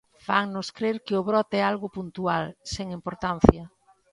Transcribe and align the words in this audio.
Fannos 0.27 0.67
crer 0.77 0.97
que 1.05 1.15
o 1.19 1.25
brote 1.29 1.55
é 1.61 1.63
algo 1.71 1.87
puntual, 1.97 2.43
sen 2.73 2.87
importancia. 2.97 3.63